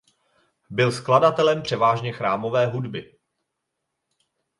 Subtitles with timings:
[0.69, 3.15] Byl skladatelem převážně chrámové hudby.